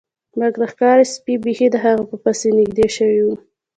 مګر 0.39 0.61
ښکاري 0.71 1.05
سپي 1.13 1.33
بیخي 1.45 1.67
د 1.71 1.75
هغه 1.85 2.03
په 2.09 2.15
پسې 2.23 2.47
نږدې 2.57 2.87
شوي 2.97 3.21
وو 3.25 3.35